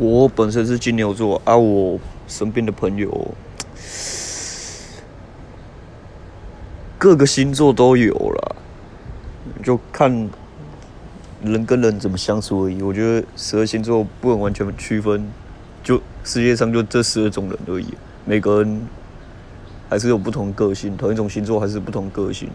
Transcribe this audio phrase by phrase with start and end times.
[0.00, 3.34] 我本身是金牛座啊，我身边的朋友
[6.96, 8.56] 各个星座都有了，
[9.62, 10.10] 就看
[11.44, 12.80] 人跟人怎么相处而已。
[12.80, 15.30] 我觉得十二星座不能完全区分，
[15.84, 17.92] 就世界上就这十二种人而已，
[18.24, 18.80] 每个人
[19.90, 22.48] 还是有不同个性，同一种星座还是不同个性。